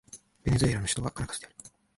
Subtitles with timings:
[0.43, 1.55] ベネズエラの首都はカラカスである